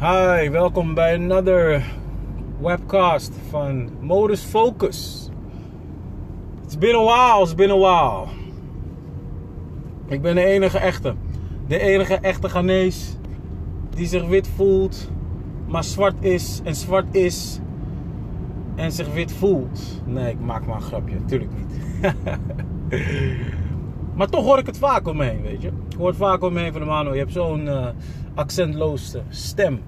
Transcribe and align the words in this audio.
Hi, 0.00 0.50
welkom 0.50 0.94
bij 0.94 1.14
another 1.14 1.84
webcast 2.60 3.32
van 3.48 3.90
Modus 4.00 4.42
Focus. 4.42 5.28
It's 6.64 6.78
been 6.78 6.94
a 6.94 7.04
while, 7.04 7.42
it's 7.42 7.54
been 7.54 7.70
a 7.70 7.78
while. 7.78 8.26
Ik 10.08 10.22
ben 10.22 10.34
de 10.34 10.44
enige 10.44 10.78
echte. 10.78 11.14
De 11.66 11.78
enige 11.78 12.14
echte 12.14 12.48
Ghanese 12.48 13.12
die 13.90 14.06
zich 14.06 14.26
wit 14.26 14.48
voelt, 14.56 15.10
maar 15.66 15.84
zwart 15.84 16.24
is 16.24 16.60
en 16.64 16.74
zwart 16.74 17.14
is 17.14 17.60
en 18.74 18.92
zich 18.92 19.12
wit 19.12 19.32
voelt. 19.32 20.02
Nee, 20.06 20.30
ik 20.30 20.40
maak 20.40 20.66
maar 20.66 20.76
een 20.76 20.82
grapje, 20.82 21.14
natuurlijk 21.14 21.50
niet. 21.56 22.00
maar 24.16 24.28
toch 24.28 24.44
hoor 24.44 24.58
ik 24.58 24.66
het 24.66 24.78
vaak 24.78 25.08
om 25.08 25.16
me 25.16 25.24
heen, 25.24 25.42
weet 25.42 25.62
je. 25.62 25.68
Ik 25.68 25.96
hoor 25.96 26.08
het 26.08 26.16
vaak 26.16 26.42
om 26.42 26.52
me 26.52 26.60
heen 26.60 26.72
van 26.72 26.80
de 26.80 26.86
Mano. 26.86 27.12
Je 27.12 27.18
hebt 27.18 27.32
zo'n 27.32 27.66
uh, 27.66 27.86
accentloze 28.34 29.22
stem. 29.28 29.80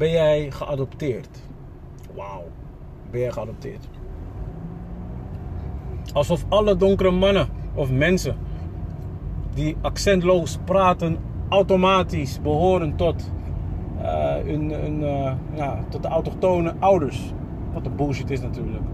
Ben 0.00 0.10
jij 0.10 0.50
geadopteerd? 0.50 1.28
Wauw. 2.14 2.44
Ben 3.10 3.20
jij 3.20 3.30
geadopteerd? 3.30 3.88
Alsof 6.12 6.44
alle 6.48 6.76
donkere 6.76 7.10
mannen 7.10 7.48
of 7.74 7.90
mensen 7.90 8.36
die 9.54 9.76
accentloos 9.80 10.58
praten 10.64 11.18
automatisch 11.48 12.40
behoren 12.42 12.96
tot, 12.96 13.30
een, 14.46 14.84
een, 14.84 15.00
uh, 15.00 15.32
ja, 15.54 15.84
tot 15.88 16.02
de 16.02 16.08
autochtone 16.08 16.74
ouders. 16.78 17.32
Wat 17.72 17.86
een 17.86 17.96
bullshit 17.96 18.30
is 18.30 18.40
natuurlijk. 18.40 18.84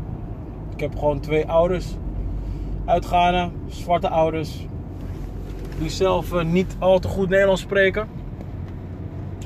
Ik 0.72 0.80
heb 0.80 0.98
gewoon 0.98 1.20
twee 1.20 1.46
ouders 1.46 1.96
uit 2.84 3.04
Ghana, 3.04 3.50
zwarte 3.66 4.08
ouders, 4.08 4.66
die 5.78 5.90
zelf 5.90 6.32
uh, 6.32 6.44
niet 6.44 6.76
al 6.78 6.98
te 6.98 7.08
goed 7.08 7.28
Nederlands 7.28 7.62
spreken. 7.62 8.15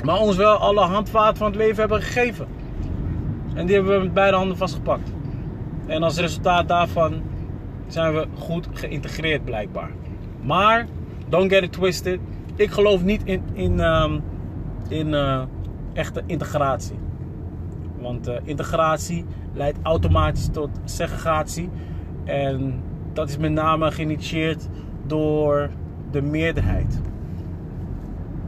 Maar 0.05 0.19
ons 0.19 0.37
wel 0.37 0.57
alle 0.57 0.81
handvaten 0.81 1.37
van 1.37 1.47
het 1.47 1.57
leven 1.57 1.77
hebben 1.77 2.03
gegeven. 2.03 2.47
En 3.55 3.67
die 3.67 3.75
hebben 3.75 3.97
we 3.97 4.05
met 4.05 4.15
beide 4.15 4.37
handen 4.37 4.57
vastgepakt. 4.57 5.13
En 5.87 6.03
als 6.03 6.19
resultaat 6.19 6.69
daarvan 6.69 7.23
zijn 7.87 8.15
we 8.15 8.27
goed 8.39 8.69
geïntegreerd 8.73 9.45
blijkbaar. 9.45 9.91
Maar, 10.41 10.87
don't 11.29 11.53
get 11.53 11.63
it 11.63 11.73
twisted. 11.73 12.21
Ik 12.57 12.71
geloof 12.71 13.03
niet 13.03 13.23
in, 13.25 13.43
in, 13.53 13.81
um, 13.81 14.23
in 14.89 15.09
uh, 15.09 15.43
echte 15.93 16.23
integratie. 16.27 16.99
Want 17.99 18.29
uh, 18.29 18.35
integratie 18.45 19.25
leidt 19.53 19.79
automatisch 19.83 20.49
tot 20.53 20.71
segregatie. 20.85 21.69
En 22.25 22.83
dat 23.13 23.29
is 23.29 23.37
met 23.37 23.53
name 23.53 23.91
geïnitieerd 23.91 24.69
door 25.07 25.71
de 26.11 26.23
meerderheid 26.23 27.01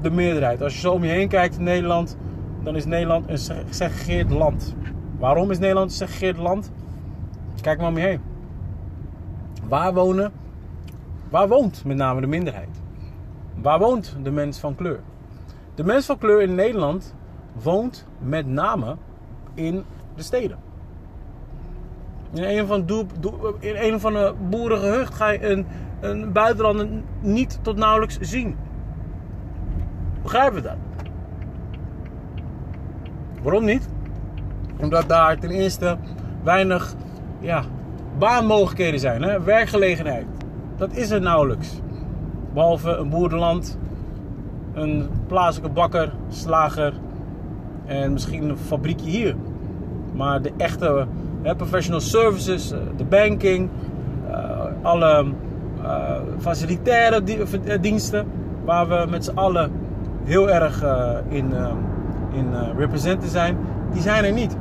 de 0.02 0.10
meerderheid. 0.10 0.62
Als 0.62 0.74
je 0.74 0.80
zo 0.80 0.92
om 0.92 1.04
je 1.04 1.10
heen 1.10 1.28
kijkt 1.28 1.56
in 1.56 1.64
Nederland, 1.64 2.16
dan 2.62 2.76
is 2.76 2.84
Nederland 2.84 3.28
een 3.28 3.66
gesegregeerd 3.66 4.30
land. 4.30 4.74
Waarom 5.18 5.50
is 5.50 5.58
Nederland 5.58 5.90
een 5.90 5.96
gesegregeerd 5.96 6.36
land? 6.36 6.72
Kijk 7.60 7.78
maar 7.78 7.88
om 7.88 7.98
je 7.98 8.04
heen. 8.04 8.20
Waar 9.68 9.94
wonen? 9.94 10.32
Waar 11.30 11.48
woont 11.48 11.84
met 11.84 11.96
name 11.96 12.20
de 12.20 12.26
minderheid? 12.26 12.80
Waar 13.54 13.78
woont 13.78 14.16
de 14.22 14.30
mens 14.30 14.58
van 14.58 14.74
kleur? 14.74 15.00
De 15.74 15.84
mens 15.84 16.06
van 16.06 16.18
kleur 16.18 16.42
in 16.42 16.54
Nederland 16.54 17.14
woont 17.62 18.06
met 18.18 18.46
name 18.46 18.96
in 19.54 19.84
de 20.14 20.22
steden. 20.22 20.58
In 22.32 22.42
een 22.42 22.66
van, 22.66 22.86
doe, 22.86 23.06
in 23.58 23.76
een 23.76 24.00
van 24.00 24.12
de 24.12 24.34
boerengehucht 24.48 25.14
ga 25.14 25.28
je 25.28 25.48
een, 25.48 25.66
een 26.00 26.32
buitenlander 26.32 26.88
niet 27.20 27.58
tot 27.62 27.76
nauwelijks 27.76 28.18
zien. 28.20 28.56
Begrijpen 30.22 30.62
dat? 30.62 30.76
Waarom 33.42 33.64
niet? 33.64 33.88
Omdat 34.80 35.08
daar 35.08 35.38
ten 35.38 35.50
eerste 35.50 35.96
weinig 36.42 36.94
ja, 37.40 37.62
baanmogelijkheden 38.18 39.00
zijn, 39.00 39.22
hè? 39.22 39.42
werkgelegenheid. 39.42 40.26
Dat 40.76 40.92
is 40.92 41.10
er 41.10 41.20
nauwelijks. 41.20 41.80
Behalve 42.54 42.90
een 42.90 43.08
boerenland, 43.08 43.78
een 44.72 45.08
plaatselijke 45.26 45.74
bakker, 45.74 46.12
slager 46.28 46.92
en 47.86 48.12
misschien 48.12 48.48
een 48.48 48.56
fabriekje 48.56 49.10
hier. 49.10 49.34
Maar 50.14 50.42
de 50.42 50.52
echte 50.56 51.06
hè, 51.42 51.56
professional 51.56 52.00
services, 52.00 52.72
eh, 52.72 52.78
de 52.96 53.04
banking, 53.04 53.68
uh, 54.30 54.60
alle 54.82 55.32
uh, 55.82 56.10
facilitaire 56.38 57.22
diensten 57.80 58.26
waar 58.64 58.88
we 58.88 59.06
met 59.10 59.24
z'n 59.24 59.36
allen 59.36 59.72
heel 60.24 60.50
erg 60.50 60.82
uh, 60.82 61.10
in, 61.28 61.50
uh, 61.50 61.68
in 62.32 62.46
uh, 62.52 62.60
representen 62.76 63.28
zijn, 63.28 63.58
die 63.92 64.02
zijn 64.02 64.24
er 64.24 64.32
niet. 64.32 64.56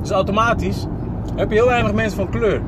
Dus 0.00 0.10
automatisch 0.10 0.86
heb 1.34 1.50
je 1.50 1.56
heel 1.56 1.66
weinig 1.66 1.92
mensen 1.92 2.16
van 2.16 2.30
kleur. 2.30 2.60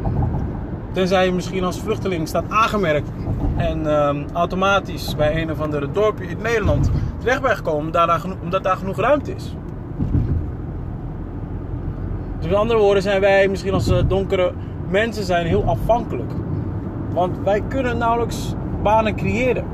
Tenzij 0.92 1.24
je 1.24 1.32
misschien 1.32 1.64
als 1.64 1.80
vluchteling 1.80 2.28
staat 2.28 2.44
aangemerkt 2.48 3.10
en 3.56 3.86
um, 3.86 4.26
automatisch 4.32 5.16
bij 5.16 5.42
een 5.42 5.50
of 5.50 5.60
andere 5.60 5.90
dorpje 5.90 6.26
in 6.26 6.38
Nederland 6.42 6.90
terecht 7.18 7.42
bent 7.42 7.56
gekomen 7.56 7.92
omdat 8.42 8.62
daar 8.62 8.76
genoeg 8.76 8.96
ruimte 8.96 9.34
is. 9.34 9.56
Dus 12.38 12.48
met 12.48 12.58
andere 12.58 12.78
woorden 12.78 13.02
zijn 13.02 13.20
wij 13.20 13.48
misschien 13.48 13.72
als 13.72 13.92
donkere 14.06 14.52
mensen 14.88 15.24
zijn 15.24 15.46
heel 15.46 15.64
afhankelijk. 15.64 16.32
Want 17.12 17.38
wij 17.44 17.62
kunnen 17.68 17.98
nauwelijks 17.98 18.54
banen 18.82 19.14
creëren. 19.14 19.64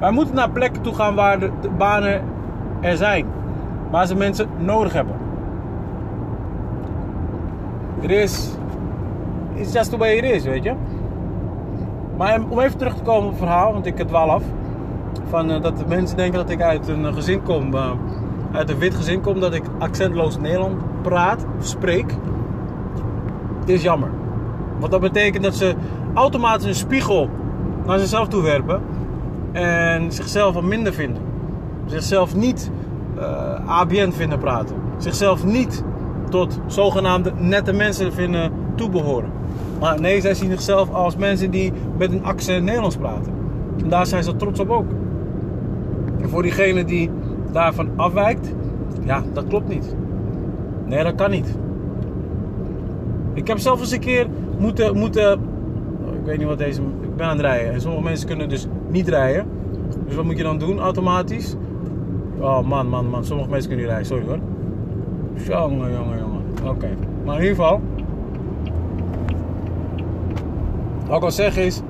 Wij 0.00 0.10
moeten 0.10 0.34
naar 0.34 0.50
plekken 0.50 0.82
toe 0.82 0.94
gaan 0.94 1.14
waar 1.14 1.38
de, 1.38 1.50
banen 1.78 2.22
er 2.80 2.96
zijn. 2.96 3.26
Waar 3.90 4.06
ze 4.06 4.16
mensen 4.16 4.48
nodig 4.58 4.92
hebben. 4.92 5.16
Het 8.00 8.10
is... 8.10 8.50
It's 9.54 9.72
just 9.72 9.90
the 9.90 9.96
way 9.96 10.16
it 10.16 10.24
is, 10.24 10.44
weet 10.44 10.62
je. 10.62 10.74
Maar 12.16 12.40
om 12.48 12.58
even 12.58 12.78
terug 12.78 12.94
te 12.94 13.02
komen 13.02 13.24
op 13.24 13.30
het 13.30 13.38
verhaal, 13.38 13.72
want 13.72 13.86
ik 13.86 13.98
het 13.98 14.10
wel 14.10 14.30
af. 14.30 14.42
Van, 15.28 15.50
uh, 15.50 15.62
dat 15.62 15.78
de 15.78 15.84
mensen 15.88 16.16
denken 16.16 16.38
dat 16.38 16.50
ik 16.50 16.62
uit 16.62 16.88
een 16.88 17.14
gezin 17.14 17.42
kom, 17.42 17.74
uh, 17.74 17.90
uit 18.52 18.70
een 18.70 18.78
wit 18.78 18.94
gezin 18.94 19.20
kom, 19.20 19.40
dat 19.40 19.54
ik 19.54 19.62
accentloos 19.78 20.38
Nederland 20.38 21.02
praat, 21.02 21.46
spreek. 21.58 22.14
Het 23.60 23.68
is 23.68 23.82
jammer. 23.82 24.08
Want 24.78 24.92
dat 24.92 25.00
betekent 25.00 25.44
dat 25.44 25.54
ze 25.54 25.74
automatisch 26.14 26.66
een 26.66 26.74
spiegel 26.74 27.28
naar 27.86 27.98
zichzelf 27.98 28.28
toe 28.28 28.42
werpen 28.42 28.82
en 29.52 30.12
zichzelf 30.12 30.54
wat 30.54 30.62
minder 30.62 30.92
vinden. 30.92 31.22
Zichzelf 31.86 32.34
niet 32.34 32.70
uh, 33.18 33.68
ABN 33.68 34.10
vinden 34.10 34.38
praten. 34.38 34.76
Zichzelf 34.98 35.44
niet 35.44 35.84
tot 36.30 36.60
zogenaamde 36.66 37.32
nette 37.36 37.72
mensen 37.72 38.12
vinden 38.12 38.52
toebehoren. 38.74 39.30
Maar 39.80 40.00
nee, 40.00 40.20
zij 40.20 40.34
zien 40.34 40.50
zichzelf 40.50 40.92
als 40.92 41.16
mensen 41.16 41.50
die 41.50 41.72
met 41.96 42.12
een 42.12 42.24
accent 42.24 42.64
Nederlands 42.64 42.96
praten. 42.96 43.32
En 43.82 43.88
daar 43.88 44.06
zijn 44.06 44.22
ze 44.22 44.36
trots 44.36 44.60
op 44.60 44.70
ook. 44.70 44.90
En 46.20 46.28
voor 46.28 46.42
diegene 46.42 46.84
die 46.84 47.10
daarvan 47.52 47.88
afwijkt, 47.96 48.54
ja, 49.04 49.22
dat 49.32 49.46
klopt 49.46 49.68
niet. 49.68 49.94
Nee, 50.84 51.04
dat 51.04 51.14
kan 51.14 51.30
niet. 51.30 51.58
Ik 53.32 53.46
heb 53.46 53.58
zelf 53.58 53.80
eens 53.80 53.90
een 53.90 54.00
keer 54.00 54.26
moeten, 54.58 54.96
moeten 54.96 55.40
ik 56.24 56.30
weet 56.30 56.38
niet 56.38 56.48
wat 56.48 56.58
deze 56.58 56.80
ik 56.80 57.16
ben 57.16 57.26
aan 57.26 57.36
het 57.36 57.40
rijden. 57.40 57.72
En 57.72 57.80
sommige 57.80 58.02
mensen 58.02 58.26
kunnen 58.26 58.48
dus 58.48 58.66
niet 58.88 59.08
rijden. 59.08 59.46
Dus 60.06 60.14
wat 60.14 60.24
moet 60.24 60.36
je 60.36 60.42
dan 60.42 60.58
doen 60.58 60.78
automatisch? 60.78 61.54
Oh 62.40 62.60
man, 62.60 62.88
man, 62.88 63.08
man. 63.08 63.24
Sommige 63.24 63.50
mensen 63.50 63.68
kunnen 63.68 63.86
niet 63.86 63.94
rijden. 63.94 64.06
Sorry 64.06 64.26
hoor. 64.26 64.38
Jongen, 65.34 65.92
jongen, 65.92 66.18
jongen. 66.18 66.42
Oké. 66.74 66.88
Maar 67.24 67.36
in 67.36 67.42
ieder 67.42 67.56
geval. 67.56 67.80
Wat 71.06 71.14
ik 71.14 71.20
wil 71.20 71.30
zeggen 71.30 71.64
is. 71.64 71.80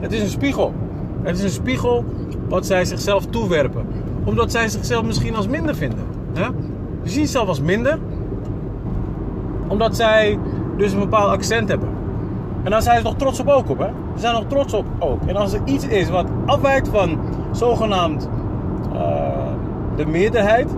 Het 0.00 0.12
is 0.12 0.20
een 0.20 0.28
spiegel. 0.28 0.74
Het 1.22 1.36
is 1.36 1.42
een 1.42 1.50
spiegel 1.50 2.04
wat 2.48 2.66
zij 2.66 2.84
zichzelf 2.84 3.26
toewerpen. 3.26 3.86
Omdat 4.24 4.50
zij 4.50 4.68
zichzelf 4.68 5.04
misschien 5.04 5.34
als 5.34 5.48
minder 5.48 5.74
vinden. 5.74 6.04
Ze 6.32 6.52
zien 7.02 7.24
zichzelf 7.24 7.48
als 7.48 7.60
minder. 7.60 7.98
Omdat 9.68 9.96
zij 9.96 10.38
dus 10.76 10.92
een 10.92 10.98
bepaald 11.00 11.30
accent 11.30 11.68
hebben. 11.68 11.93
En 12.64 12.70
daar 12.70 12.82
zijn 12.82 12.96
ze 12.96 13.02
nog 13.02 13.14
trots 13.16 13.40
op 13.40 13.48
ook 13.48 13.70
op, 13.70 13.78
hè? 13.78 13.88
Ze 14.14 14.20
zijn 14.20 14.34
nog 14.34 14.44
trots 14.48 14.74
op 14.74 14.86
ook. 14.98 15.22
En 15.26 15.36
als 15.36 15.52
er 15.52 15.60
iets 15.64 15.86
is 15.86 16.10
wat 16.10 16.26
afwijkt 16.46 16.88
van 16.88 17.18
zogenaamd 17.52 18.28
uh, 18.92 19.00
de 19.96 20.06
meerderheid, 20.06 20.68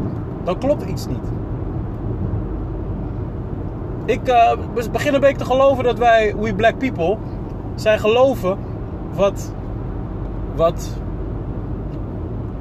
dan 0.44 0.58
klopt 0.58 0.82
iets 0.82 1.06
niet. 1.06 1.32
Ik 4.04 4.28
uh, 4.28 4.52
begin 4.92 5.14
een 5.14 5.20
beetje 5.20 5.36
te 5.36 5.44
geloven 5.44 5.84
dat 5.84 5.98
wij, 5.98 6.34
we 6.36 6.54
black 6.54 6.78
people, 6.78 7.16
zijn 7.74 7.98
geloven 7.98 8.58
wat, 9.14 9.52
wat, 10.54 10.96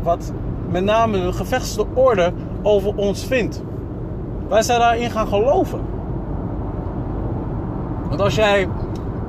wat 0.02 0.34
met 0.70 0.84
name 0.84 1.22
de 1.22 1.34
gevestigde 1.34 1.86
orde 1.94 2.34
over 2.62 2.96
ons 2.96 3.26
vindt. 3.26 3.64
Wij 4.50 4.62
zijn 4.62 4.80
daarin 4.80 5.12
gaan 5.12 5.28
geloven. 5.28 5.80
Want 8.10 8.22
als 8.22 8.36
jij 8.36 8.68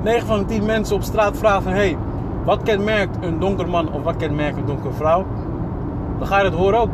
9 0.03 0.27
van 0.27 0.39
de 0.39 0.45
10 0.45 0.65
mensen 0.65 0.95
op 0.95 1.03
straat 1.03 1.37
vragen: 1.37 1.71
hey, 1.71 1.97
wat 2.43 2.63
kenmerkt 2.63 3.17
een 3.21 3.39
donker 3.39 3.69
man 3.69 3.91
of 3.91 4.03
wat 4.03 4.15
kenmerkt 4.15 4.57
een 4.57 4.65
donkere 4.65 4.93
vrouw, 4.93 5.25
dan 6.17 6.27
ga 6.27 6.37
je 6.37 6.45
het 6.45 6.53
horen 6.53 6.79
ook. 6.79 6.89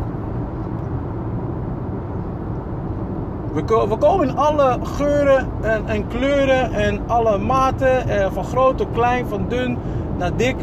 We, 3.54 3.98
komen 3.98 4.28
in 4.28 4.38
alle 4.38 4.78
geuren 4.84 5.48
en, 5.62 5.88
en 5.88 6.08
kleuren 6.08 6.74
en 6.74 7.02
alle 7.08 7.38
maten, 7.38 8.08
eh, 8.08 8.32
van 8.32 8.44
groot 8.44 8.78
tot 8.78 8.88
klein, 8.94 9.28
van 9.28 9.46
dun 9.48 9.78
naar 10.18 10.36
dik. 10.36 10.56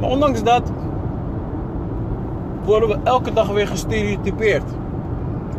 Maar 0.00 0.10
ondanks 0.10 0.42
dat 0.42 0.72
worden 2.64 2.88
we 2.88 2.98
elke 3.04 3.32
dag 3.32 3.48
weer 3.48 3.66
gestereotypeerd. 3.66 4.64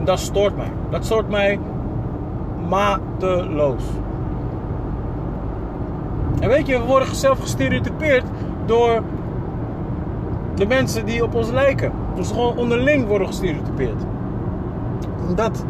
Dat 0.03 0.19
stoort 0.19 0.57
mij. 0.57 0.71
Dat 0.89 1.05
stoort 1.05 1.29
mij 1.29 1.59
mateloos. 2.67 3.83
En 6.39 6.49
weet 6.49 6.67
je, 6.67 6.79
we 6.79 6.85
worden 6.85 7.15
zelf 7.15 7.39
gestereotypeerd 7.39 8.23
door 8.65 9.01
de 10.55 10.65
mensen 10.65 11.05
die 11.05 11.23
op 11.23 11.35
ons 11.35 11.49
lijken. 11.49 11.91
Dus 12.15 12.27
gewoon 12.27 12.57
onderling 12.57 13.07
worden 13.07 13.27
gestereotypeerd. 13.27 14.03
Dat, 15.35 15.65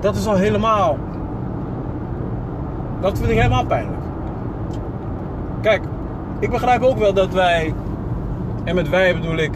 dat 0.00 0.16
is 0.16 0.26
al 0.26 0.36
helemaal. 0.36 0.98
Dat 3.00 3.18
vind 3.18 3.30
ik 3.30 3.36
helemaal 3.36 3.66
pijnlijk. 3.66 4.02
Kijk, 5.60 5.82
ik 6.38 6.50
begrijp 6.50 6.82
ook 6.82 6.98
wel 6.98 7.12
dat 7.12 7.32
wij, 7.32 7.74
en 8.64 8.74
met 8.74 8.88
wij 8.88 9.14
bedoel 9.14 9.36
ik 9.36 9.52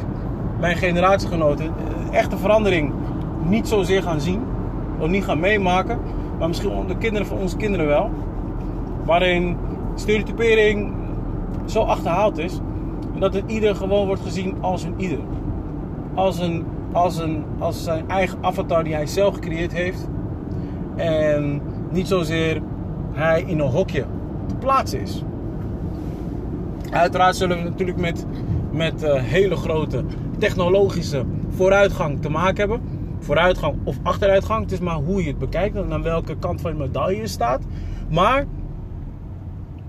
mijn 0.60 0.76
generatiegenoten, 0.76 1.74
echte 2.10 2.36
verandering 2.36 2.92
niet 3.42 3.68
zozeer 3.68 4.02
gaan 4.02 4.20
zien. 4.20 4.44
Of 4.98 5.08
niet 5.08 5.24
gaan 5.24 5.40
meemaken. 5.40 5.98
Maar 6.38 6.48
misschien 6.48 6.86
de 6.86 6.96
kinderen 6.96 7.26
van 7.26 7.38
onze 7.38 7.56
kinderen 7.56 7.86
wel. 7.86 8.10
Waarin 9.04 9.56
stereotypering 10.00 10.92
zo 11.64 11.80
achterhaald 11.80 12.38
is. 12.38 12.58
Dat 13.18 13.34
het 13.34 13.44
ieder 13.46 13.76
gewoon 13.76 14.06
wordt 14.06 14.22
gezien 14.22 14.54
als 14.60 14.82
een 14.82 14.94
ieder. 14.96 15.18
Als, 16.14 16.38
een, 16.38 16.64
als, 16.92 17.18
een, 17.18 17.44
als 17.58 17.84
zijn 17.84 18.08
eigen 18.08 18.38
avatar 18.40 18.84
die 18.84 18.94
hij 18.94 19.06
zelf 19.06 19.34
gecreëerd 19.34 19.72
heeft. 19.72 20.08
En 20.96 21.60
niet 21.90 22.08
zozeer 22.08 22.62
hij 23.12 23.42
in 23.46 23.58
een 23.58 23.70
hokje 23.70 24.04
te 24.46 24.54
plaatsen 24.54 25.00
is. 25.00 25.22
Uiteraard 26.90 27.36
zullen 27.36 27.56
we 27.56 27.62
natuurlijk 27.62 27.98
met, 27.98 28.26
met 28.70 29.02
uh, 29.02 29.14
hele 29.14 29.56
grote 29.56 30.04
technologische 30.38 31.24
vooruitgang 31.48 32.22
te 32.22 32.28
maken 32.28 32.56
hebben. 32.56 32.80
Vooruitgang 33.18 33.74
of 33.84 33.96
achteruitgang. 34.02 34.62
Het 34.62 34.72
is 34.72 34.80
maar 34.80 34.94
hoe 34.94 35.22
je 35.22 35.28
het 35.28 35.38
bekijkt 35.38 35.76
en 35.76 35.92
aan 35.92 36.02
welke 36.02 36.36
kant 36.36 36.60
van 36.60 36.70
je 36.70 36.78
medaille 36.78 37.20
je 37.20 37.26
staat. 37.26 37.62
Maar 38.10 38.46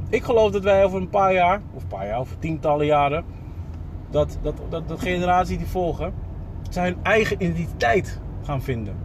ik 0.10 0.24
geloof 0.24 0.52
dat 0.52 0.64
wij 0.64 0.86
over 0.86 1.02
een 1.02 1.10
paar 1.10 1.34
jaar, 1.34 1.62
of 1.74 1.82
een 1.82 1.88
paar 1.88 2.08
jaar, 2.08 2.20
of 2.20 2.36
tientallen 2.40 2.86
jaren, 2.86 3.26
dat, 4.10 4.38
dat, 4.42 4.56
dat 4.70 5.00
generatie 5.00 5.58
die 5.58 5.68
volgen, 5.68 6.14
zijn 6.70 6.96
eigen 7.04 7.44
identiteit 7.44 8.20
gaan 8.44 8.62
vinden. 8.62 8.96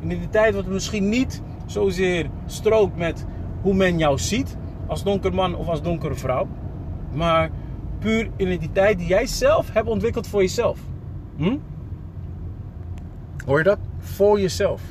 Een 0.00 0.10
identiteit 0.10 0.54
wat 0.54 0.66
misschien 0.66 1.08
niet 1.08 1.42
zozeer 1.66 2.30
strookt 2.46 2.96
met 2.96 3.26
hoe 3.60 3.74
men 3.74 3.98
jou 3.98 4.18
ziet, 4.18 4.56
als 4.86 5.02
donker 5.02 5.34
man 5.34 5.54
of 5.54 5.68
als 5.68 5.82
donkere 5.82 6.14
vrouw, 6.14 6.46
maar 7.12 7.50
puur 7.98 8.30
identiteit 8.36 8.98
die 8.98 9.06
jij 9.06 9.26
zelf 9.26 9.72
hebt 9.72 9.88
ontwikkeld 9.88 10.26
voor 10.26 10.40
jezelf. 10.40 10.78
Hm? 11.36 11.56
Hoor 13.46 13.58
je 13.58 13.64
dat? 13.64 13.78
Voor 13.98 14.40
jezelf. 14.40 14.82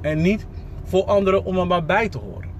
En 0.00 0.22
niet 0.22 0.46
voor 0.84 1.04
anderen 1.04 1.44
om 1.44 1.58
er 1.58 1.66
maar 1.66 1.84
bij 1.84 2.08
te 2.08 2.18
horen. 2.18 2.50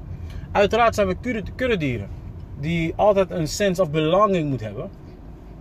Uiteraard 0.52 0.94
zijn 0.94 1.06
we 1.06 1.44
kuddedieren 1.54 2.17
die 2.60 2.92
altijd 2.96 3.30
een 3.30 3.48
sense 3.48 3.82
of 3.82 3.90
belonging 3.90 4.50
moet 4.50 4.60
hebben. 4.60 4.90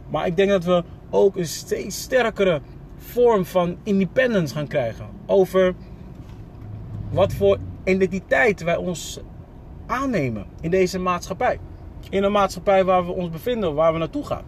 Maar 0.09 0.25
ik 0.25 0.35
denk 0.35 0.49
dat 0.49 0.63
we 0.63 0.83
ook 1.09 1.35
een 1.35 1.47
steeds 1.47 2.01
sterkere 2.01 2.61
vorm 2.97 3.45
van 3.45 3.77
independence 3.83 4.53
gaan 4.53 4.67
krijgen. 4.67 5.05
Over 5.25 5.75
wat 7.11 7.33
voor 7.33 7.57
identiteit 7.83 8.63
wij 8.63 8.75
ons 8.75 9.19
aannemen 9.85 10.45
in 10.61 10.71
deze 10.71 10.99
maatschappij. 10.99 11.59
In 12.09 12.23
een 12.23 12.31
maatschappij 12.31 12.83
waar 12.83 13.05
we 13.05 13.11
ons 13.11 13.29
bevinden, 13.29 13.73
waar 13.73 13.93
we 13.93 13.99
naartoe 13.99 14.25
gaan. 14.25 14.43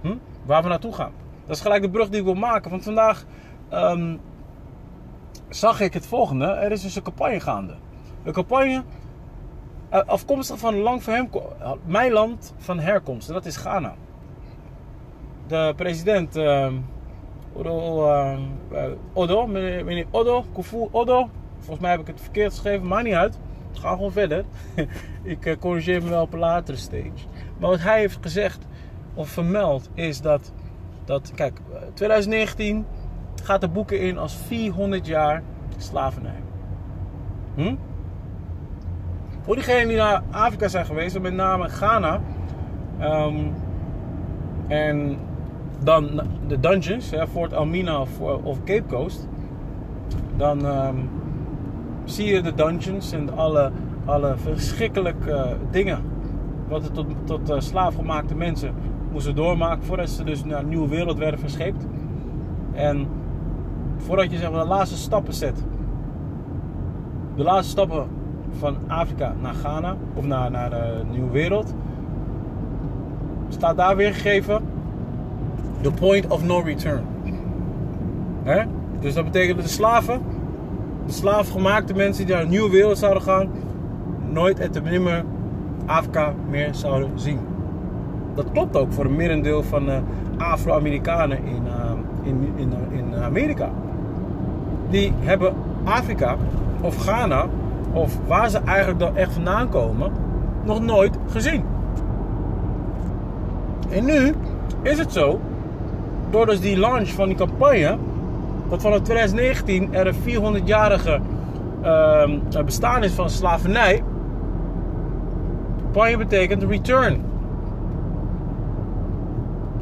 Hm? 0.00 0.16
Waar 0.44 0.62
we 0.62 0.68
naartoe 0.68 0.92
gaan. 0.92 1.12
Dat 1.46 1.56
is 1.56 1.62
gelijk 1.62 1.82
de 1.82 1.90
brug 1.90 2.08
die 2.08 2.18
ik 2.18 2.24
wil 2.24 2.34
maken. 2.34 2.70
Want 2.70 2.82
vandaag 2.82 3.24
ehm, 3.68 4.16
zag 5.48 5.80
ik 5.80 5.92
het 5.92 6.06
volgende. 6.06 6.44
Er 6.44 6.72
is 6.72 6.82
dus 6.82 6.96
een 6.96 7.02
campagne 7.02 7.40
gaande. 7.40 7.74
Een 8.24 8.32
campagne 8.32 8.82
afkomstig 9.90 10.58
van 10.58 10.76
lang 10.76 11.02
van 11.02 11.14
hem, 11.14 11.28
mijn 11.84 12.12
land 12.12 12.54
van 12.56 12.78
herkomst. 12.78 13.28
Dat 13.28 13.46
is 13.46 13.56
Ghana. 13.56 13.94
De 15.46 15.72
president 15.76 16.36
uh, 16.36 16.72
Odo, 17.52 18.06
uh, 18.06 18.38
Odo, 19.12 19.46
meneer 19.46 20.06
Odo, 20.10 20.44
Kufu 20.54 20.88
Odo. 20.90 21.28
Volgens 21.58 21.80
mij 21.80 21.90
heb 21.90 22.00
ik 22.00 22.06
het 22.06 22.20
verkeerd 22.20 22.50
geschreven, 22.50 22.86
maar 22.86 23.02
niet 23.02 23.14
uit. 23.14 23.38
Ga 23.72 23.90
gewoon 23.90 24.12
verder. 24.12 24.44
ik 25.22 25.56
corrigeer 25.60 26.02
me 26.02 26.08
wel 26.08 26.22
op 26.22 26.32
een 26.32 26.38
latere 26.38 26.78
stage. 26.78 27.26
Maar 27.58 27.70
wat 27.70 27.80
hij 27.80 27.98
heeft 27.98 28.18
gezegd 28.20 28.66
of 29.14 29.28
vermeld 29.28 29.88
is 29.94 30.20
dat, 30.20 30.52
dat 31.04 31.32
kijk, 31.34 31.60
2019 31.94 32.86
gaat 33.42 33.60
de 33.60 33.68
boeken 33.68 34.00
in 34.00 34.18
als 34.18 34.34
400 34.46 35.06
jaar 35.06 35.42
slavernij. 35.76 36.42
Hm? 37.54 37.74
Voor 39.48 39.56
diegenen 39.56 39.88
die 39.88 39.96
naar 39.96 40.22
Afrika 40.30 40.68
zijn 40.68 40.86
geweest, 40.86 41.20
met 41.20 41.34
name 41.34 41.68
Ghana. 41.68 42.20
Ehm, 42.98 43.34
en 44.66 45.18
dan 45.82 46.20
de 46.46 46.60
dungeons, 46.60 47.10
ja, 47.10 47.26
Fort 47.26 47.54
Almina 47.54 48.00
of, 48.00 48.20
of, 48.20 48.64
Cape 48.64 48.86
Coast. 48.88 49.28
Dan 50.36 50.66
ehm, 50.66 50.94
zie 52.04 52.26
je 52.26 52.42
de 52.42 52.54
dungeons 52.54 53.12
en 53.12 53.36
alle, 53.36 53.70
alle 54.04 54.36
verschrikkelijke 54.36 55.56
dingen. 55.70 56.02
Wat 56.68 56.84
er 56.84 56.92
tot, 56.92 57.06
tot 57.24 57.50
uh, 57.50 57.60
slaafgemaakte 57.60 58.34
mensen 58.34 58.74
moesten 59.12 59.34
doormaken 59.34 59.84
voordat 59.84 60.08
ze 60.08 60.24
dus 60.24 60.44
naar 60.44 60.60
een 60.60 60.68
nieuwe 60.68 60.88
wereld 60.88 61.18
werden 61.18 61.40
verscheept. 61.40 61.86
En 62.72 63.06
voordat 63.96 64.30
je 64.30 64.38
zeg 64.38 64.50
maar, 64.50 64.62
de 64.62 64.68
laatste 64.68 64.96
stappen 64.96 65.34
zet. 65.34 65.64
De 67.36 67.42
laatste 67.42 67.70
stappen 67.70 68.17
van 68.58 68.76
Afrika 68.86 69.34
naar 69.40 69.54
Ghana 69.54 69.96
of 70.14 70.26
naar, 70.26 70.50
naar 70.50 70.70
de 70.70 71.02
nieuwe 71.10 71.30
wereld, 71.30 71.74
staat 73.48 73.76
daar 73.76 73.96
weer 73.96 74.14
gegeven: 74.14 74.62
the 75.80 75.90
point 75.90 76.26
of 76.26 76.44
no 76.44 76.60
return. 76.60 77.04
Dus 79.00 79.14
dat 79.14 79.24
betekent 79.24 79.56
dat 79.56 79.66
de 79.66 79.72
slaven, 79.72 80.20
de 81.06 81.12
slaafgemaakte 81.12 81.94
mensen 81.94 82.26
die 82.26 82.34
naar 82.34 82.44
een 82.44 82.50
nieuwe 82.50 82.70
wereld 82.70 82.98
zouden 82.98 83.22
gaan, 83.22 83.48
nooit 84.30 84.58
en 84.58 84.70
te 84.70 84.80
Afrika 85.86 86.32
meer 86.50 86.74
zouden 86.74 87.10
zien. 87.14 87.38
Dat 88.34 88.50
klopt 88.52 88.76
ook 88.76 88.92
voor 88.92 89.04
een 89.04 89.16
merendeel 89.16 89.62
van 89.62 89.84
de 89.84 90.00
Afro-Amerikanen 90.36 91.38
in, 91.44 91.62
uh, 91.66 91.92
in, 92.22 92.52
in, 92.56 92.72
in 92.90 93.14
Amerika. 93.14 93.70
Die 94.90 95.12
hebben 95.18 95.54
Afrika 95.84 96.36
of 96.80 96.96
Ghana 96.96 97.46
of 97.92 98.18
waar 98.26 98.50
ze 98.50 98.58
eigenlijk 98.58 98.98
dan 98.98 99.16
echt 99.16 99.32
vandaan 99.32 99.68
komen, 99.68 100.12
nog 100.64 100.80
nooit 100.80 101.18
gezien. 101.30 101.64
En 103.90 104.04
nu 104.04 104.34
is 104.82 104.98
het 104.98 105.12
zo, 105.12 105.40
door 106.30 106.46
dus 106.46 106.60
die 106.60 106.78
launch 106.78 107.08
van 107.08 107.28
die 107.28 107.36
campagne, 107.36 107.96
dat 108.68 108.82
vanaf 108.82 109.00
2019 109.00 109.94
er 109.94 110.06
een 110.06 110.14
400-jarige 110.14 111.20
uh, 111.84 112.62
bestaan 112.64 113.04
is 113.04 113.12
van 113.12 113.30
slavernij. 113.30 114.02
Campagne 115.82 116.16
betekent 116.16 116.62
return. 116.62 117.22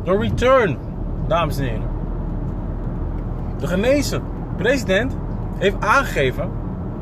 De 0.05 0.17
return, 0.17 0.77
dames 1.27 1.59
en 1.59 1.65
heren. 1.65 1.89
De 3.59 3.67
genezen 3.67 4.23
president 4.57 5.17
heeft 5.59 5.77
aangegeven 5.81 6.51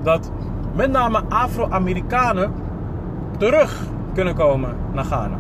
dat 0.03 0.31
met 0.75 0.91
name 0.91 1.23
Afro-Amerikanen 1.29 2.53
terug 3.39 3.83
kunnen 4.15 4.35
komen 4.35 4.77
naar 4.93 5.05
Ghana. 5.05 5.37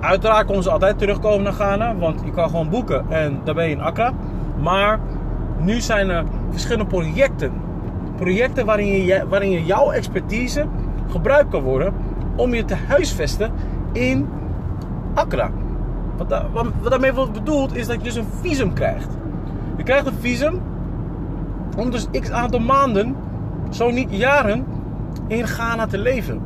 Uiteraard 0.00 0.46
konden 0.46 0.62
ze 0.64 0.70
altijd 0.70 0.98
terugkomen 0.98 1.42
naar 1.42 1.52
Ghana, 1.52 1.96
want 1.96 2.20
je 2.24 2.30
kan 2.30 2.50
gewoon 2.50 2.68
boeken 2.68 3.04
en 3.08 3.40
dan 3.44 3.54
ben 3.54 3.64
je 3.64 3.70
in 3.70 3.80
Accra. 3.80 4.12
Maar 4.62 4.98
nu 5.58 5.80
zijn 5.80 6.08
er 6.08 6.24
verschillende 6.50 6.86
projecten. 6.86 7.52
Projecten 8.16 8.66
waarin, 8.66 9.04
je, 9.04 9.24
waarin 9.28 9.50
je 9.50 9.64
jouw 9.64 9.90
expertise 9.90 10.66
gebruikt 11.10 11.50
kan 11.50 11.62
worden 11.62 11.94
om 12.36 12.54
je 12.54 12.64
te 12.64 12.76
huisvesten 12.88 13.52
in 13.92 14.28
Accra. 15.14 15.50
Wat, 16.16 16.42
wat 16.52 16.90
daarmee 16.90 17.12
wordt 17.12 17.32
bedoeld 17.32 17.76
is 17.76 17.86
dat 17.86 17.96
je 17.96 18.02
dus 18.02 18.16
een 18.16 18.28
visum 18.40 18.72
krijgt. 18.72 19.08
Je 19.76 19.82
krijgt 19.82 20.06
een 20.06 20.18
visum 20.20 20.60
om 21.76 21.90
dus 21.90 22.06
x 22.20 22.30
aantal 22.30 22.60
maanden 22.60 23.16
zo 23.74 23.90
niet 23.90 24.08
jaren 24.10 24.64
in 25.26 25.46
Ghana 25.46 25.86
te 25.86 25.98
leven. 25.98 26.40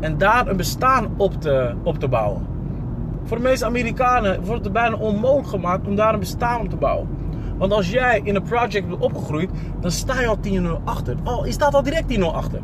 En 0.00 0.18
daar 0.18 0.46
een 0.46 0.56
bestaan 0.56 1.14
op 1.16 1.40
te, 1.40 1.74
op 1.82 1.98
te 1.98 2.08
bouwen. 2.08 2.46
Voor 3.24 3.36
de 3.36 3.42
meeste 3.42 3.64
Amerikanen 3.64 4.44
wordt 4.44 4.64
het 4.64 4.72
bijna 4.72 4.96
onmogelijk 4.96 5.48
gemaakt 5.48 5.86
om 5.86 5.96
daar 5.96 6.14
een 6.14 6.20
bestaan 6.20 6.60
op 6.60 6.68
te 6.68 6.76
bouwen. 6.76 7.08
Want 7.56 7.72
als 7.72 7.90
jij 7.90 8.20
in 8.24 8.34
een 8.34 8.42
project 8.42 8.88
bent 8.88 9.00
opgegroeid, 9.00 9.50
dan 9.80 9.90
sta 9.90 10.20
je 10.20 10.26
al 10.26 10.38
10-0 10.80 10.84
achter. 10.84 11.16
Al, 11.22 11.46
je 11.46 11.52
staat 11.52 11.74
al 11.74 11.82
direct 11.82 12.18
10-0 12.18 12.22
achter. 12.22 12.60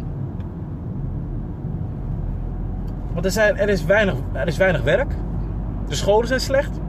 Want 3.12 3.24
er, 3.24 3.30
zijn, 3.30 3.56
er, 3.56 3.68
is 3.68 3.84
weinig, 3.84 4.14
er 4.32 4.46
is 4.46 4.56
weinig 4.56 4.82
werk. 4.82 5.14
De 5.88 5.94
scholen 5.94 6.28
zijn 6.28 6.40
slecht. 6.40 6.80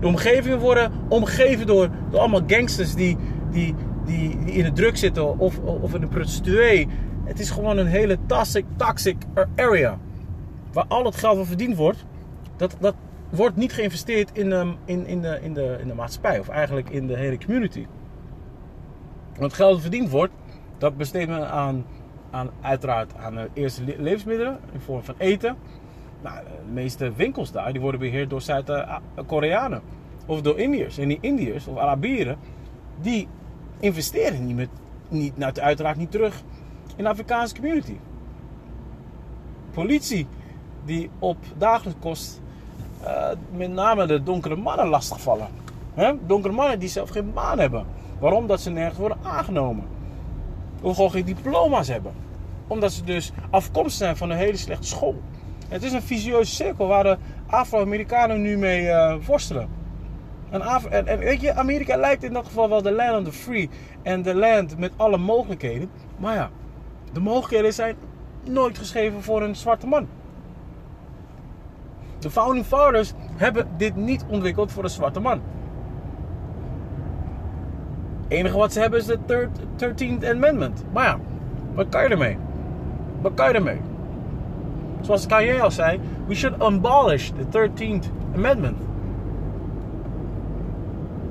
De 0.00 0.06
omgevingen 0.06 0.58
worden 0.58 0.92
omgeven 1.08 1.66
door, 1.66 1.88
door 2.10 2.20
allemaal 2.20 2.42
gangsters 2.46 2.94
die, 2.94 3.16
die, 3.50 3.74
die, 4.08 4.38
in 4.44 4.64
de 4.64 4.72
druk 4.72 4.96
zitten 4.96 5.38
of, 5.38 5.58
of 5.58 5.94
in 5.94 6.00
de 6.00 6.06
prostituee. 6.06 6.88
Het 7.24 7.40
is 7.40 7.50
gewoon 7.50 7.78
een 7.78 7.86
hele 7.86 8.18
toxic, 8.26 8.64
toxic 8.76 9.16
area. 9.56 9.98
Waar 10.72 10.84
al 10.88 11.04
het 11.04 11.16
geld 11.16 11.36
van 11.36 11.46
verdiend 11.46 11.76
wordt, 11.76 12.04
dat, 12.56 12.76
dat 12.80 12.94
wordt 13.30 13.56
niet 13.56 13.72
geïnvesteerd 13.72 14.30
in, 14.32 14.52
um, 14.52 14.76
in, 14.84 15.06
in, 15.06 15.20
de, 15.20 15.38
in, 15.42 15.54
de, 15.54 15.76
in 15.80 15.88
de 15.88 15.94
maatschappij. 15.94 16.38
Of 16.38 16.48
eigenlijk 16.48 16.90
in 16.90 17.06
de 17.06 17.16
hele 17.16 17.38
community. 17.38 17.86
Want 19.38 19.52
geld 19.52 19.72
dat 19.72 19.80
verdiend 19.80 20.10
wordt, 20.10 20.32
dat 20.78 20.96
besteedt 20.96 21.28
men 21.28 21.50
aan, 21.50 21.84
aan 22.30 22.50
uiteraard 22.60 23.16
aan 23.16 23.34
de 23.34 23.48
eerste 23.52 23.82
levensmiddelen 23.98 24.58
in 24.72 24.80
vorm 24.80 25.02
van 25.02 25.14
eten. 25.18 25.56
Nou, 26.22 26.44
de 26.44 26.72
meeste 26.72 27.12
winkels 27.12 27.52
daar 27.52 27.72
die 27.72 27.80
worden 27.80 28.00
beheerd 28.00 28.30
door 28.30 28.40
Zuid-Koreanen 28.40 29.82
of 30.26 30.40
door 30.40 30.58
Indiërs. 30.58 30.98
En 30.98 31.08
die 31.08 31.18
Indiërs 31.20 31.66
of 31.66 31.76
Arabieren, 31.76 32.36
die 33.00 33.28
investeren 33.80 34.46
niet, 34.46 34.56
met, 34.56 34.68
niet 35.08 35.36
nou, 35.36 35.52
uiteraard 35.60 35.96
niet 35.96 36.10
terug 36.10 36.42
in 36.96 37.04
de 37.04 37.10
Afrikaanse 37.10 37.54
community. 37.54 37.96
Politie 39.70 40.26
die 40.84 41.10
op 41.18 41.36
dagelijks 41.56 42.00
kost 42.00 42.40
uh, 43.04 43.28
met 43.50 43.70
name 43.70 44.06
de 44.06 44.22
donkere 44.22 44.56
mannen 44.56 44.88
lastigvallen. 44.88 45.48
He? 45.94 46.12
Donkere 46.26 46.54
mannen 46.54 46.78
die 46.78 46.88
zelf 46.88 47.10
geen 47.10 47.32
baan 47.32 47.58
hebben. 47.58 47.84
Waarom? 48.18 48.46
Dat 48.46 48.60
ze 48.60 48.70
nergens 48.70 48.98
worden 48.98 49.18
aangenomen. 49.22 49.84
Of 50.80 50.94
gewoon 50.94 51.10
geen 51.10 51.24
diploma's 51.24 51.88
hebben. 51.88 52.12
Omdat 52.66 52.92
ze 52.92 53.04
dus 53.04 53.32
afkomstig 53.50 53.92
zijn 53.92 54.16
van 54.16 54.30
een 54.30 54.36
hele 54.36 54.56
slechte 54.56 54.86
school. 54.86 55.20
Het 55.68 55.82
is 55.82 55.92
een 55.92 56.02
visieuze 56.02 56.54
cirkel 56.54 56.86
waar 56.86 57.02
de 57.02 57.16
Afro-Amerikanen 57.46 58.42
nu 58.42 58.56
mee 58.56 58.82
uh, 58.82 59.14
worstelen. 59.26 59.68
En, 60.50 61.06
en, 61.06 61.18
weet 61.18 61.40
je, 61.40 61.54
Amerika 61.54 61.96
lijkt 61.96 62.22
in 62.22 62.32
dat 62.32 62.46
geval 62.46 62.68
wel 62.68 62.82
de 62.82 62.92
land 62.92 63.26
of 63.26 63.34
the 63.34 63.40
free. 63.40 63.70
En 64.02 64.22
de 64.22 64.34
land 64.34 64.78
met 64.78 64.92
alle 64.96 65.16
mogelijkheden. 65.16 65.90
Maar 66.16 66.34
ja, 66.34 66.50
de 67.12 67.20
mogelijkheden 67.20 67.72
zijn 67.72 67.96
nooit 68.44 68.78
geschreven 68.78 69.22
voor 69.22 69.42
een 69.42 69.56
zwarte 69.56 69.86
man. 69.86 70.08
De 72.18 72.30
founding 72.30 72.66
fathers 72.66 73.12
hebben 73.36 73.68
dit 73.76 73.96
niet 73.96 74.24
ontwikkeld 74.28 74.72
voor 74.72 74.84
een 74.84 74.90
zwarte 74.90 75.20
man. 75.20 75.40
Het 78.22 78.32
enige 78.32 78.56
wat 78.56 78.72
ze 78.72 78.80
hebben 78.80 78.98
is 78.98 79.06
de 79.06 79.48
13th 79.76 80.28
Amendment. 80.28 80.84
Maar 80.92 81.04
ja, 81.04 81.18
wat 81.74 81.88
kan 81.88 82.02
je 82.02 82.08
ermee? 82.08 82.38
Wat 83.20 83.34
kan 83.34 83.48
je 83.48 83.54
ermee? 83.54 83.80
Zoals 85.00 85.26
Kanye 85.26 85.62
al 85.62 85.70
zei, 85.70 86.00
we 86.26 86.34
should 86.34 86.62
abolish 86.62 87.30
the 87.30 87.68
13th 87.68 88.06
Amendment. 88.34 88.87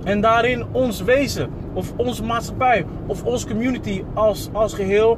En 0.08 0.22
daarin 0.22 0.66
ons 0.72 1.02
wezen, 1.02 1.50
of 1.74 1.94
onze 1.96 2.24
maatschappij, 2.24 2.86
of 3.06 3.24
onze 3.24 3.48
community 3.48 4.04
als, 4.14 4.50
als 4.52 4.74
geheel 4.74 5.18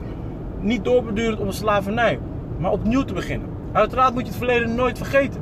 niet 0.60 0.84
doorbeduren 0.84 1.40
op 1.40 1.48
een 1.48 1.54
slavernij, 1.54 2.20
maar 2.58 2.72
opnieuw 2.72 3.04
te 3.04 3.14
beginnen. 3.14 3.50
Uiteraard 3.72 4.14
moet 4.14 4.22
je 4.22 4.28
het 4.28 4.38
verleden 4.38 4.76
nooit 4.76 4.98
vergeten. 4.98 5.42